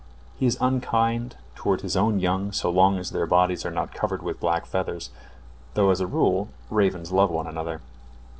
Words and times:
He 0.35 0.47
is 0.47 0.57
unkind 0.59 1.35
toward 1.53 1.81
his 1.81 1.95
own 1.95 2.19
young 2.19 2.51
so 2.53 2.71
long 2.71 2.97
as 2.97 3.11
their 3.11 3.27
bodies 3.27 3.67
are 3.67 3.69
not 3.69 3.93
covered 3.93 4.23
with 4.23 4.39
black 4.39 4.65
feathers, 4.65 5.11
though 5.75 5.91
as 5.91 6.01
a 6.01 6.07
rule 6.07 6.49
ravens 6.71 7.11
love 7.11 7.29
one 7.29 7.45
another. 7.45 7.81